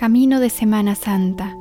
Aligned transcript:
camino 0.00 0.40
de 0.40 0.48
Semana 0.48 0.94
Santa, 0.94 1.54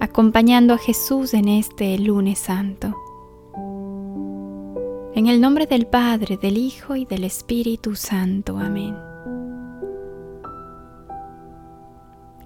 acompañando 0.00 0.72
a 0.72 0.78
Jesús 0.78 1.34
en 1.34 1.46
este 1.46 1.98
lunes 1.98 2.38
santo. 2.38 2.96
En 5.14 5.26
el 5.26 5.38
nombre 5.38 5.66
del 5.66 5.86
Padre, 5.86 6.38
del 6.38 6.56
Hijo 6.56 6.96
y 6.96 7.04
del 7.04 7.24
Espíritu 7.24 7.96
Santo. 7.96 8.56
Amén. 8.56 8.96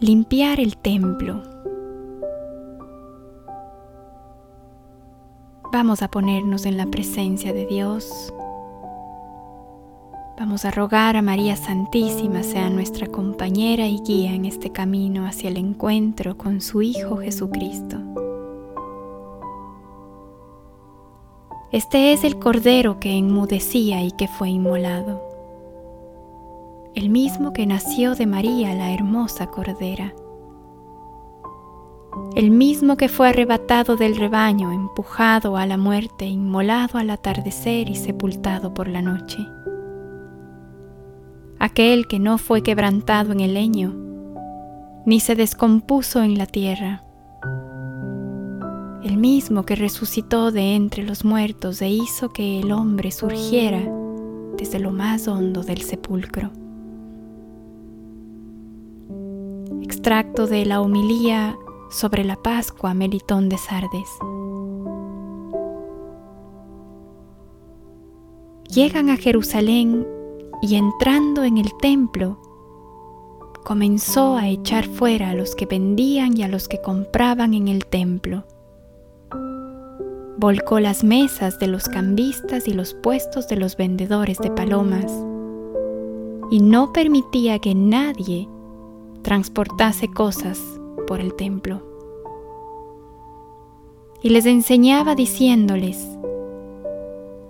Limpiar 0.01 0.59
el 0.59 0.77
templo. 0.77 1.45
Vamos 5.73 6.03
a 6.03 6.09
ponernos 6.09 6.67
en 6.67 6.77
la 6.77 6.87
presencia 6.87 7.53
de 7.53 7.67
Dios. 7.67 8.35
Vamos 10.39 10.67
a 10.67 10.71
rogar 10.71 11.17
a 11.17 11.23
María 11.23 11.57
Santísima 11.57 12.43
sea 12.43 12.69
nuestra 12.69 13.07
compañera 13.07 13.87
y 13.87 14.01
guía 14.01 14.35
en 14.35 14.45
este 14.45 14.71
camino 14.71 15.25
hacia 15.27 15.49
el 15.49 15.57
encuentro 15.57 16.37
con 16.37 16.61
su 16.61 16.83
Hijo 16.83 17.17
Jesucristo. 17.17 17.97
Este 21.73 22.13
es 22.13 22.23
el 22.23 22.39
Cordero 22.39 23.01
que 23.01 23.17
enmudecía 23.17 24.03
y 24.03 24.13
que 24.13 24.29
fue 24.29 24.51
inmolado, 24.51 25.23
el 26.95 27.09
mismo 27.09 27.55
que 27.55 27.65
nació 27.65 28.15
de 28.15 28.27
María 28.27 28.75
la 28.75 28.93
hermosa 28.93 29.47
Cordera, 29.47 30.15
el 32.35 32.51
mismo 32.51 32.99
que 32.99 33.09
fue 33.09 33.31
arrebatado 33.31 33.97
del 33.97 34.17
rebaño, 34.17 34.71
empujado 34.71 35.57
a 35.57 35.65
la 35.65 35.79
muerte, 35.79 36.27
inmolado 36.27 36.99
al 36.99 37.09
atardecer 37.09 37.89
y 37.89 37.97
sepultado 37.97 38.75
por 38.75 38.89
la 38.89 39.01
noche, 39.01 39.39
aquel 41.67 42.07
que 42.07 42.19
no 42.19 42.39
fue 42.39 42.63
quebrantado 42.63 43.33
en 43.33 43.41
el 43.41 43.55
leño, 43.55 43.95
ni 45.05 45.21
se 45.21 45.35
descompuso 45.35 46.23
en 46.23 46.39
la 46.39 46.47
tierra, 46.47 47.03
el 49.03 49.17
mismo 49.17 49.65
que 49.65 49.77
resucitó 49.77 50.51
de 50.51 50.75
entre 50.75 51.05
los 51.05 51.25
muertos 51.25 51.83
e 51.83 51.91
hizo 51.91 52.33
que 52.33 52.61
el 52.61 52.73
hombre 52.73 53.11
surgiera 53.11 53.81
desde 54.57 54.79
lo 54.79 54.91
más 54.91 55.29
hondo 55.29 55.63
del 55.63 55.83
sepulcro. 55.83 56.51
Extracto 59.83 60.47
de 60.47 60.65
la 60.67 60.81
homilía 60.81 61.57
sobre 61.91 62.25
la 62.25 62.37
Pascua 62.37 62.95
Melitón 62.95 63.49
de 63.49 63.59
Sardes. 63.59 64.09
Llegan 68.69 69.11
a 69.11 69.17
Jerusalén 69.17 70.16
y 70.63 70.77
entrando 70.77 71.45
en 71.45 71.59
el 71.59 71.77
templo, 71.79 72.39
comenzó 73.65 74.37
a 74.37 74.49
echar 74.49 74.87
fuera 74.87 75.31
a 75.31 75.35
los 75.35 75.55
que 75.55 75.67
vendían 75.67 76.37
y 76.37 76.43
a 76.43 76.49
los 76.49 76.69
que 76.69 76.81
compraban 76.81 77.55
en 77.55 77.69
el 77.69 77.87
templo 77.87 78.45
Volcó 80.39 80.81
las 80.81 81.03
mesas 81.03 81.59
de 81.59 81.67
los 81.67 81.89
cambistas 81.89 82.69
y 82.69 82.75
los 82.75 82.93
puestos 82.93 83.49
de 83.49 83.57
los 83.57 83.79
vendedores 83.79 84.37
de 84.37 84.51
palomas 84.51 85.11
y 86.51 86.61
no 86.61 86.93
permitía 86.93 87.59
que 87.59 87.75
nadie 87.75 88.47
transportase 89.23 90.09
cosas 90.09 90.61
por 91.07 91.21
el 91.21 91.35
templo. 91.37 91.83
Y 94.23 94.29
les 94.29 94.45
enseñaba 94.45 95.15
diciéndoles, 95.15 96.07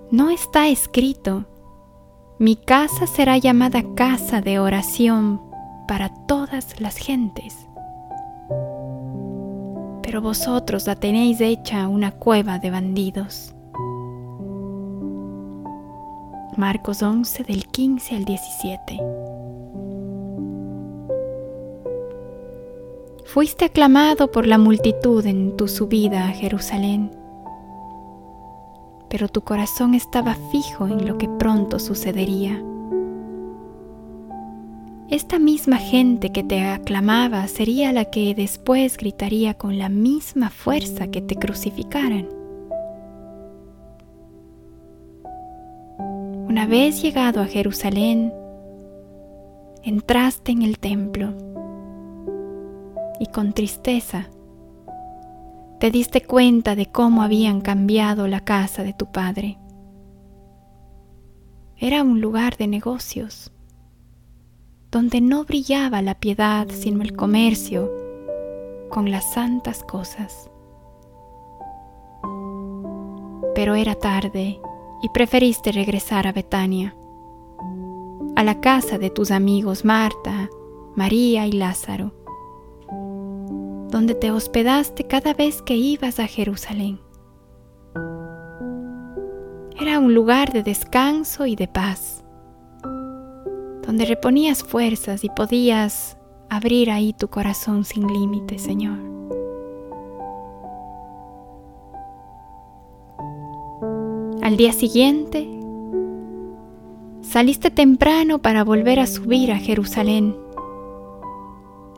no 0.09 0.29
está 0.29 0.69
escrito, 0.69 1.45
mi 2.39 2.55
casa 2.55 3.07
será 3.07 3.37
llamada 3.37 3.83
casa 3.95 4.41
de 4.41 4.59
oración 4.59 5.41
para 5.87 6.09
todas 6.27 6.79
las 6.79 6.97
gentes 6.97 7.67
pero 10.07 10.21
vosotros 10.21 10.87
la 10.87 10.95
tenéis 10.95 11.41
hecha 11.41 11.89
una 11.89 12.11
cueva 12.11 12.59
de 12.59 12.71
bandidos. 12.71 13.53
Marcos 16.55 17.03
11 17.03 17.43
del 17.43 17.67
15 17.67 18.15
al 18.15 18.23
17. 18.23 18.99
Fuiste 23.25 23.65
aclamado 23.65 24.31
por 24.31 24.47
la 24.47 24.57
multitud 24.57 25.25
en 25.25 25.57
tu 25.57 25.67
subida 25.67 26.29
a 26.29 26.29
Jerusalén, 26.29 27.11
pero 29.09 29.27
tu 29.27 29.41
corazón 29.41 29.93
estaba 29.93 30.35
fijo 30.51 30.87
en 30.87 31.07
lo 31.07 31.17
que 31.17 31.27
pronto 31.27 31.79
sucedería. 31.79 32.61
Esta 35.09 35.39
misma 35.39 35.77
gente 35.77 36.31
que 36.31 36.43
te 36.43 36.61
aclamaba 36.65 37.47
sería 37.47 37.93
la 37.93 38.05
que 38.05 38.35
después 38.35 38.97
gritaría 38.97 39.53
con 39.53 39.77
la 39.77 39.87
misma 39.87 40.49
fuerza 40.49 41.07
que 41.07 41.21
te 41.21 41.35
crucificaran. 41.35 42.27
Una 46.49 46.65
vez 46.65 47.01
llegado 47.01 47.39
a 47.39 47.45
Jerusalén, 47.45 48.33
entraste 49.83 50.51
en 50.51 50.61
el 50.63 50.77
templo 50.77 51.33
y 53.19 53.27
con 53.27 53.53
tristeza 53.53 54.29
te 55.79 55.91
diste 55.91 56.21
cuenta 56.21 56.75
de 56.75 56.87
cómo 56.87 57.21
habían 57.21 57.61
cambiado 57.61 58.27
la 58.27 58.39
casa 58.41 58.83
de 58.83 58.93
tu 58.93 59.11
padre. 59.11 59.57
Era 61.75 62.01
un 62.01 62.21
lugar 62.21 62.57
de 62.57 62.67
negocios 62.67 63.51
donde 64.89 65.21
no 65.21 65.43
brillaba 65.43 66.01
la 66.01 66.15
piedad 66.15 66.67
sino 66.69 67.03
el 67.03 67.15
comercio 67.15 67.91
con 68.89 69.11
las 69.11 69.31
santas 69.33 69.83
cosas. 69.83 70.49
Pero 73.53 73.75
era 73.75 73.95
tarde 73.95 74.59
y 75.03 75.09
preferiste 75.09 75.71
regresar 75.71 76.25
a 76.25 76.31
Betania, 76.31 76.95
a 78.35 78.43
la 78.43 78.59
casa 78.59 78.97
de 78.97 79.09
tus 79.09 79.29
amigos 79.29 79.85
Marta, 79.85 80.49
María 80.95 81.45
y 81.45 81.51
Lázaro, 81.51 82.13
donde 83.89 84.15
te 84.15 84.31
hospedaste 84.31 85.05
cada 85.05 85.33
vez 85.33 85.61
que 85.61 85.75
ibas 85.75 86.19
a 86.19 86.27
Jerusalén. 86.27 86.99
Era 89.79 89.99
un 89.99 90.13
lugar 90.13 90.51
de 90.53 90.63
descanso 90.63 91.45
y 91.45 91.55
de 91.55 91.67
paz 91.67 92.23
donde 93.87 94.03
reponías 94.03 94.63
fuerzas 94.63 95.23
y 95.23 95.29
podías 95.29 96.17
abrir 96.49 96.91
ahí 96.91 97.13
tu 97.13 97.29
corazón 97.29 97.85
sin 97.85 98.05
límite, 98.05 98.59
Señor. 98.59 98.99
Al 104.41 104.57
día 104.57 104.73
siguiente, 104.73 105.47
saliste 107.21 107.71
temprano 107.71 108.39
para 108.39 108.65
volver 108.65 108.99
a 108.99 109.07
subir 109.07 109.53
a 109.53 109.57
Jerusalén. 109.57 110.35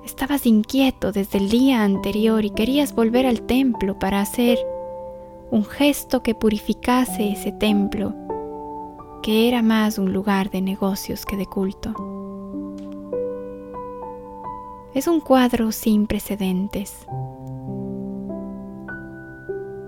Estabas 0.09 0.47
inquieto 0.47 1.11
desde 1.11 1.37
el 1.37 1.49
día 1.49 1.83
anterior 1.83 2.43
y 2.43 2.49
querías 2.49 2.95
volver 2.95 3.27
al 3.27 3.43
templo 3.43 3.99
para 3.99 4.21
hacer 4.21 4.57
un 5.51 5.63
gesto 5.63 6.23
que 6.23 6.33
purificase 6.33 7.31
ese 7.31 7.51
templo 7.51 8.15
que 9.21 9.47
era 9.47 9.61
más 9.61 9.99
un 9.99 10.11
lugar 10.11 10.49
de 10.49 10.61
negocios 10.61 11.27
que 11.27 11.37
de 11.37 11.45
culto. 11.45 11.93
Es 14.95 15.07
un 15.07 15.21
cuadro 15.21 15.71
sin 15.71 16.07
precedentes. 16.07 17.05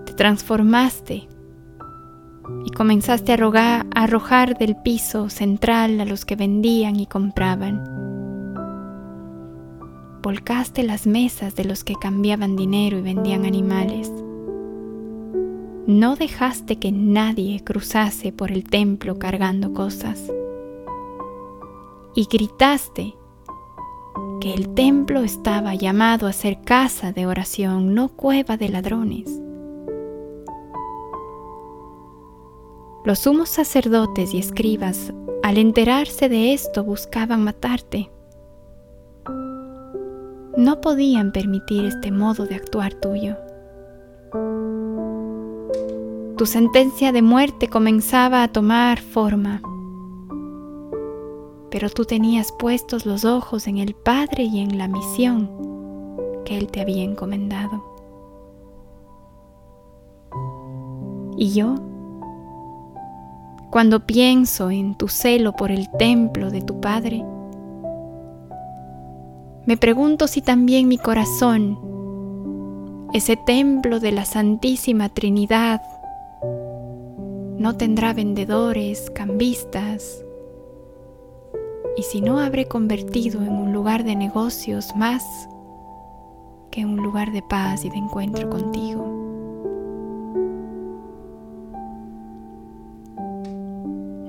Te 0.05 0.13
transformaste 0.13 1.27
y 2.63 2.69
comenzaste 2.69 3.33
a, 3.33 3.85
arrojar 3.95 4.55
del 4.55 4.75
piso 4.75 5.29
central 5.31 5.99
a 5.99 6.05
los 6.05 6.25
que 6.25 6.35
vendían 6.35 6.99
y 6.99 7.07
compraban. 7.07 8.00
Volcaste 10.21 10.83
las 10.83 11.07
mesas 11.07 11.55
de 11.55 11.65
los 11.65 11.83
que 11.83 11.95
cambiaban 11.95 12.55
dinero 12.55 12.97
y 12.97 13.01
vendían 13.01 13.45
animales 13.45 14.11
no 15.87 16.15
dejaste 16.15 16.77
que 16.77 16.91
nadie 16.91 17.63
cruzase 17.63 18.31
por 18.31 18.51
el 18.51 18.63
templo 18.63 19.19
cargando 19.19 19.73
cosas. 19.73 20.31
Y 22.15 22.27
gritaste 22.31 23.15
que 24.39 24.53
el 24.53 24.73
templo 24.73 25.21
estaba 25.21 25.75
llamado 25.75 26.27
a 26.27 26.33
ser 26.33 26.61
casa 26.61 27.11
de 27.11 27.25
oración, 27.25 27.93
no 27.93 28.09
cueva 28.09 28.57
de 28.57 28.69
ladrones. 28.69 29.41
Los 33.03 33.19
sumos 33.19 33.49
sacerdotes 33.49 34.33
y 34.33 34.39
escribas, 34.39 35.11
al 35.43 35.57
enterarse 35.57 36.29
de 36.29 36.53
esto, 36.53 36.83
buscaban 36.83 37.43
matarte. 37.43 38.11
No 40.57 40.81
podían 40.81 41.31
permitir 41.31 41.85
este 41.85 42.11
modo 42.11 42.45
de 42.45 42.55
actuar 42.55 42.93
tuyo. 42.93 43.37
Tu 46.37 46.45
sentencia 46.45 47.11
de 47.11 47.21
muerte 47.21 47.67
comenzaba 47.67 48.43
a 48.43 48.47
tomar 48.47 48.99
forma. 48.99 49.61
pero 51.71 51.89
tú 51.89 52.03
tenías 52.03 52.51
puestos 52.51 53.05
los 53.05 53.23
ojos 53.23 53.65
en 53.65 53.77
el 53.77 53.95
Padre 53.95 54.43
y 54.43 54.59
en 54.59 54.77
la 54.77 54.89
misión 54.89 55.49
que 56.43 56.57
Él 56.57 56.67
te 56.67 56.81
había 56.81 57.01
encomendado. 57.01 57.81
Y 61.37 61.53
yo, 61.53 61.75
cuando 63.71 64.05
pienso 64.05 64.69
en 64.69 64.95
tu 64.95 65.07
celo 65.07 65.53
por 65.53 65.71
el 65.71 65.89
templo 65.97 66.51
de 66.51 66.61
tu 66.61 66.81
Padre, 66.81 67.25
me 69.65 69.77
pregunto 69.77 70.27
si 70.27 70.41
también 70.41 70.87
mi 70.87 70.97
corazón, 70.97 71.77
ese 73.13 73.37
templo 73.37 73.99
de 73.99 74.11
la 74.11 74.25
Santísima 74.25 75.09
Trinidad, 75.09 75.81
no 77.57 77.77
tendrá 77.77 78.13
vendedores, 78.13 79.11
cambistas, 79.11 80.25
y 81.95 82.03
si 82.03 82.21
no 82.21 82.39
habré 82.39 82.67
convertido 82.67 83.41
en 83.41 83.53
un 83.53 83.73
lugar 83.73 84.03
de 84.03 84.15
negocios 84.15 84.95
más 84.95 85.23
que 86.71 86.85
un 86.85 86.95
lugar 86.95 87.31
de 87.31 87.43
paz 87.43 87.85
y 87.85 87.89
de 87.89 87.97
encuentro 87.97 88.49
contigo. 88.49 89.05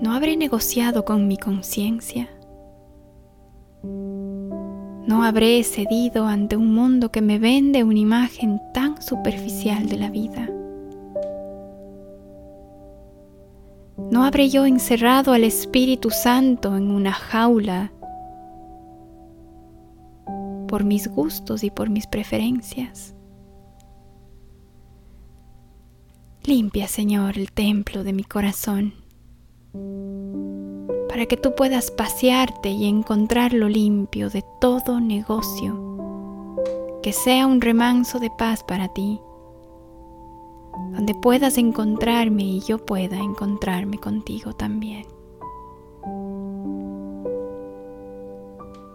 ¿No 0.02 0.12
habré 0.12 0.36
negociado 0.36 1.04
con 1.04 1.28
mi 1.28 1.38
conciencia? 1.38 2.28
¿No 5.12 5.24
habré 5.24 5.62
cedido 5.62 6.24
ante 6.26 6.56
un 6.56 6.72
mundo 6.72 7.10
que 7.10 7.20
me 7.20 7.38
vende 7.38 7.84
una 7.84 7.98
imagen 7.98 8.62
tan 8.72 9.02
superficial 9.02 9.86
de 9.86 9.98
la 9.98 10.08
vida? 10.08 10.48
¿No 14.10 14.24
habré 14.24 14.48
yo 14.48 14.64
encerrado 14.64 15.34
al 15.34 15.44
Espíritu 15.44 16.08
Santo 16.08 16.78
en 16.78 16.90
una 16.90 17.12
jaula 17.12 17.92
por 20.66 20.82
mis 20.84 21.08
gustos 21.08 21.62
y 21.62 21.70
por 21.70 21.90
mis 21.90 22.06
preferencias? 22.06 23.14
Limpia, 26.44 26.88
Señor, 26.88 27.36
el 27.36 27.52
templo 27.52 28.02
de 28.02 28.14
mi 28.14 28.24
corazón, 28.24 28.94
para 31.12 31.26
que 31.26 31.36
tú 31.36 31.54
puedas 31.54 31.90
pasearte 31.90 32.70
y 32.70 32.86
encontrarlo 32.86 33.68
limpio 33.68 34.30
de 34.30 34.42
todo 34.62 34.98
negocio, 34.98 36.56
que 37.02 37.12
sea 37.12 37.46
un 37.46 37.60
remanso 37.60 38.18
de 38.18 38.30
paz 38.30 38.64
para 38.64 38.88
ti 38.88 39.20
donde 40.92 41.14
puedas 41.14 41.58
encontrarme 41.58 42.44
y 42.44 42.60
yo 42.60 42.78
pueda 42.78 43.18
encontrarme 43.18 43.98
contigo 43.98 44.54
también. 44.54 45.06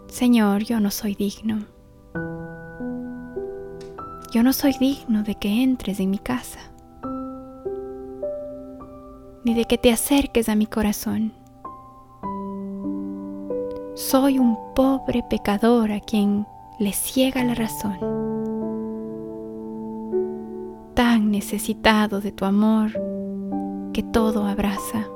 Señor, 0.07 0.63
yo 0.63 0.79
no 0.79 0.89
soy 0.89 1.13
digno. 1.13 1.67
Yo 4.33 4.41
no 4.41 4.53
soy 4.53 4.73
digno 4.79 5.21
de 5.21 5.35
que 5.35 5.61
entres 5.61 5.99
en 5.99 6.09
mi 6.09 6.17
casa, 6.17 6.71
ni 9.43 9.53
de 9.53 9.65
que 9.65 9.77
te 9.77 9.91
acerques 9.91 10.49
a 10.49 10.55
mi 10.55 10.65
corazón. 10.65 11.36
Soy 13.97 14.38
un 14.38 14.55
pobre 14.75 15.23
pecador 15.27 15.91
a 15.91 15.99
quien 15.99 16.45
le 16.77 16.94
ciega 16.94 17.44
la 17.44 17.55
razón 17.55 17.97
tan 20.94 21.31
necesitado 21.31 22.21
de 22.21 22.31
tu 22.31 22.45
amor 22.45 22.91
que 23.94 24.03
todo 24.03 24.45
abraza. 24.45 25.07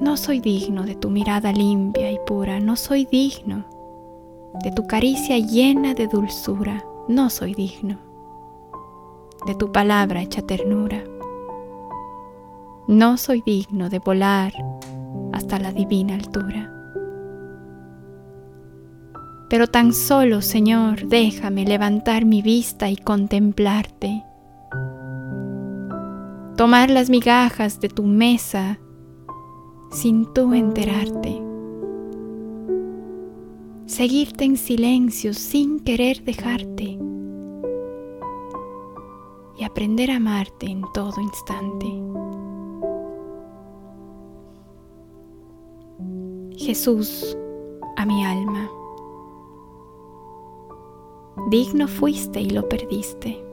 No 0.00 0.16
soy 0.16 0.38
digno 0.38 0.84
de 0.84 0.94
tu 0.94 1.10
mirada 1.10 1.50
limpia 1.50 2.12
y 2.12 2.20
pura, 2.24 2.60
no 2.60 2.76
soy 2.76 3.04
digno 3.04 3.64
de 4.62 4.70
tu 4.70 4.86
caricia 4.86 5.38
llena 5.38 5.94
de 5.94 6.06
dulzura, 6.06 6.84
no 7.08 7.30
soy 7.30 7.52
digno 7.52 7.98
de 9.44 9.56
tu 9.56 9.72
palabra 9.72 10.22
hecha 10.22 10.42
ternura. 10.42 11.02
No 12.86 13.16
soy 13.16 13.42
digno 13.44 13.88
de 13.88 13.98
volar 13.98 14.52
hasta 15.36 15.58
la 15.58 15.72
divina 15.72 16.14
altura. 16.14 16.72
Pero 19.48 19.68
tan 19.68 19.92
solo, 19.92 20.42
Señor, 20.42 21.06
déjame 21.06 21.64
levantar 21.64 22.24
mi 22.24 22.42
vista 22.42 22.90
y 22.90 22.96
contemplarte. 22.96 24.24
Tomar 26.56 26.90
las 26.90 27.10
migajas 27.10 27.80
de 27.80 27.88
tu 27.88 28.02
mesa 28.02 28.78
sin 29.92 30.32
tú 30.32 30.52
enterarte. 30.52 31.42
Seguirte 33.84 34.44
en 34.44 34.56
silencio 34.56 35.32
sin 35.32 35.80
querer 35.80 36.24
dejarte. 36.24 36.98
Y 39.58 39.64
aprender 39.64 40.10
a 40.10 40.16
amarte 40.16 40.66
en 40.66 40.82
todo 40.92 41.20
instante. 41.20 41.86
Jesús, 46.56 47.36
a 47.96 48.06
mi 48.06 48.24
alma. 48.24 48.70
Digno 51.50 51.86
fuiste 51.86 52.40
y 52.40 52.48
lo 52.48 52.66
perdiste. 52.66 53.44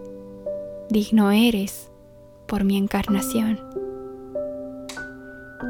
Digno 0.89 1.31
eres 1.31 1.91
por 2.47 2.63
mi 2.63 2.77
encarnación. 2.77 3.59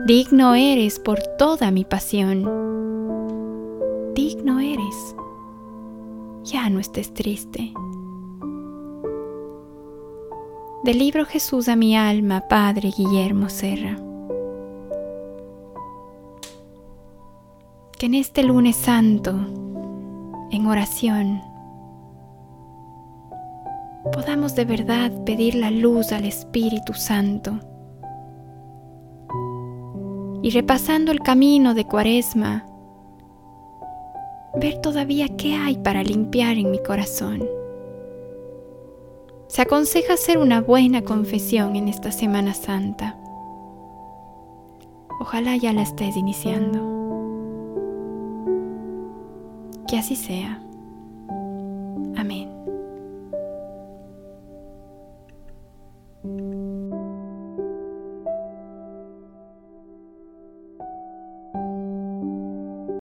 Digno 0.05 0.53
eres 0.53 0.99
por 0.99 1.19
toda 1.39 1.71
mi 1.71 1.85
pasión. 1.85 2.43
Digno 4.13 4.59
eres. 4.59 5.15
Ya 6.43 6.69
no 6.69 6.79
estés 6.79 7.13
triste. 7.15 7.73
Del 10.83 10.99
libro 10.99 11.25
Jesús 11.25 11.67
a 11.67 11.75
mi 11.75 11.97
alma, 11.97 12.43
Padre 12.47 12.91
Guillermo 12.95 13.49
Serra. 13.49 13.97
Que 17.97 18.07
en 18.07 18.15
este 18.15 18.43
lunes 18.43 18.75
santo, 18.75 19.31
en 20.51 20.67
oración, 20.67 21.41
podamos 24.11 24.55
de 24.55 24.65
verdad 24.65 25.11
pedir 25.25 25.55
la 25.55 25.71
luz 25.71 26.11
al 26.11 26.25
Espíritu 26.25 26.93
Santo. 26.93 27.59
Y 30.41 30.49
repasando 30.49 31.11
el 31.11 31.21
camino 31.21 31.73
de 31.73 31.85
Cuaresma, 31.85 32.65
ver 34.59 34.81
todavía 34.81 35.27
qué 35.37 35.55
hay 35.55 35.77
para 35.77 36.03
limpiar 36.03 36.57
en 36.57 36.71
mi 36.71 36.81
corazón. 36.83 37.43
Se 39.47 39.61
aconseja 39.61 40.15
hacer 40.15 40.37
una 40.37 40.61
buena 40.61 41.03
confesión 41.03 41.75
en 41.75 41.87
esta 41.87 42.11
Semana 42.11 42.53
Santa. 42.53 43.17
Ojalá 45.19 45.55
ya 45.55 45.71
la 45.73 45.83
estés 45.83 46.17
iniciando. 46.17 47.02
Que 49.93 49.99
así 49.99 50.15
sea. 50.15 50.62